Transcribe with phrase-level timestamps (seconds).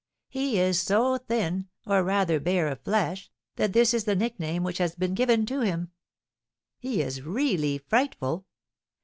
[0.29, 4.79] "He is so thin, or rather bare of flesh, that this is the nickname which
[4.79, 5.91] has been given to him;
[6.79, 8.47] he is really frightful.